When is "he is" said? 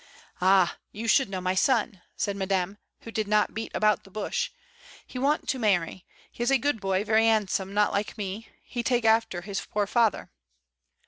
6.31-6.49